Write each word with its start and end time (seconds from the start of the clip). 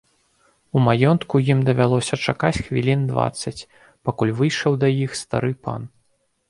У 0.77 0.81
маёнтку 0.85 1.41
ім 1.53 1.59
давялося 1.67 2.19
чакаць 2.31 2.63
хвілін 2.65 3.07
дваццаць, 3.13 3.57
пакуль 4.09 4.35
выйшаў 4.43 4.71
да 4.87 4.93
іх 5.03 5.11
стары 5.23 5.53
пан. 5.67 5.81